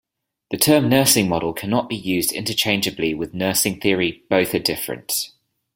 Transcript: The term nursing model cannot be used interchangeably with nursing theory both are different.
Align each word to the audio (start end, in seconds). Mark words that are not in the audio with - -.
The 0.49 0.57
term 0.57 0.89
nursing 0.89 1.29
model 1.29 1.53
cannot 1.53 1.87
be 1.87 1.95
used 1.95 2.31
interchangeably 2.31 3.13
with 3.13 3.35
nursing 3.35 3.79
theory 3.79 4.23
both 4.31 4.55
are 4.55 4.59
different. 4.59 5.29